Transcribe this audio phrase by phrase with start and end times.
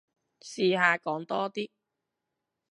[0.41, 1.69] 試下講多啲